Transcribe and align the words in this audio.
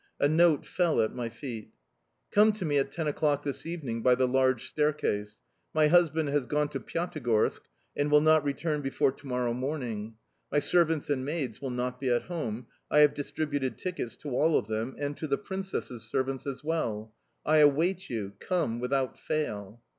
A 0.19 0.27
note 0.27 0.65
fell 0.65 0.99
at 0.99 1.13
my 1.13 1.29
feet: 1.29 1.73
"Come 2.31 2.53
to 2.53 2.65
me 2.65 2.79
at 2.79 2.91
ten 2.91 3.05
o'clock 3.05 3.43
this 3.43 3.67
evening 3.67 4.01
by 4.01 4.15
the 4.15 4.27
large 4.27 4.67
staircase. 4.67 5.41
My 5.75 5.89
husband 5.89 6.29
has 6.29 6.47
gone 6.47 6.69
to 6.69 6.79
Pyatigorsk 6.79 7.61
and 7.95 8.09
will 8.09 8.19
not 8.19 8.43
return 8.43 8.81
before 8.81 9.11
to 9.11 9.27
morrow 9.27 9.53
morning. 9.53 10.15
My 10.51 10.57
servants 10.57 11.11
and 11.11 11.23
maids 11.23 11.61
will 11.61 11.69
not 11.69 11.99
be 11.99 12.09
at 12.09 12.23
home; 12.23 12.65
I 12.89 13.01
have 13.01 13.13
distributed 13.13 13.77
tickets 13.77 14.17
to 14.23 14.29
all 14.35 14.57
of 14.57 14.65
them, 14.65 14.95
and 14.97 15.15
to 15.17 15.27
the 15.27 15.37
princess's 15.37 16.01
servants 16.09 16.47
as 16.47 16.63
well. 16.63 17.13
I 17.45 17.57
await 17.57 18.09
you; 18.09 18.33
come 18.39 18.79
without 18.79 19.19
fail." 19.19 19.83